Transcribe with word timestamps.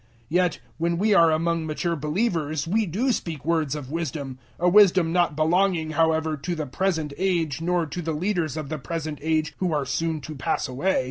002:006 0.03 0.07
Yet 0.29 0.59
when 0.79 0.97
we 0.97 1.13
are 1.13 1.29
among 1.29 1.67
mature 1.67 1.95
believers 1.95 2.67
we 2.67 2.87
do 2.87 3.11
speak 3.11 3.45
words 3.45 3.75
of 3.75 3.91
wisdom; 3.91 4.39
a 4.57 4.67
wisdom 4.67 5.13
not 5.13 5.35
belonging, 5.35 5.91
however, 5.91 6.35
to 6.37 6.55
the 6.55 6.65
present 6.65 7.13
age 7.19 7.61
nor 7.61 7.85
to 7.85 8.01
the 8.01 8.11
leaders 8.13 8.57
of 8.57 8.69
the 8.69 8.79
present 8.79 9.19
age 9.21 9.53
who 9.59 9.71
are 9.71 9.85
soon 9.85 10.19
to 10.21 10.33
pass 10.33 10.67
away. 10.67 10.99